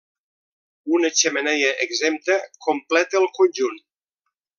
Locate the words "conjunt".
3.37-3.79